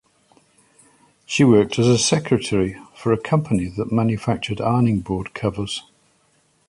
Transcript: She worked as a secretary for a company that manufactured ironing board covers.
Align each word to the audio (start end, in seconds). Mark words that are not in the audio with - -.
She 1.27 1.43
worked 1.43 1.77
as 1.77 1.87
a 1.87 1.99
secretary 1.99 2.75
for 2.95 3.13
a 3.13 3.19
company 3.21 3.67
that 3.77 3.91
manufactured 3.91 4.59
ironing 4.59 5.01
board 5.01 5.35
covers. 5.35 5.83